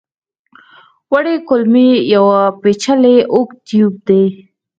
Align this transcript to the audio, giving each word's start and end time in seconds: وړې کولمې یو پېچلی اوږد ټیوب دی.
وړې 1.11 1.35
کولمې 1.47 1.89
یو 2.13 2.25
پېچلی 2.61 3.17
اوږد 3.33 3.57
ټیوب 3.67 3.95
دی. 4.07 4.23